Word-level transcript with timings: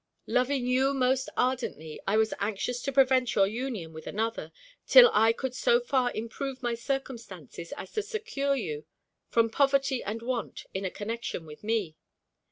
Loving 0.25 0.65
you 0.65 0.95
most 0.95 1.29
ardently, 1.37 1.99
I 2.07 2.17
was 2.17 2.33
anxious 2.39 2.81
to 2.81 2.91
prevent 2.91 3.35
your 3.35 3.45
union 3.45 3.93
with 3.93 4.07
another, 4.07 4.51
till 4.87 5.11
I 5.13 5.31
could 5.31 5.53
so 5.53 5.79
far 5.79 6.11
improve 6.11 6.63
my 6.63 6.73
circumstances 6.73 7.71
as 7.77 7.91
to 7.91 8.01
secure 8.01 8.55
you 8.55 8.85
from 9.29 9.51
poverty 9.51 10.03
and 10.03 10.23
want 10.23 10.65
in 10.73 10.85
a 10.85 10.89
connection 10.89 11.45
with 11.45 11.63
me. 11.63 11.97